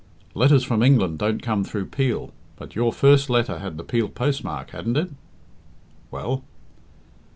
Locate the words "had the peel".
3.59-4.09